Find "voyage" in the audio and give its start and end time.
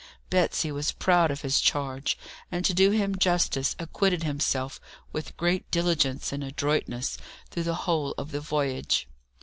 8.41-9.07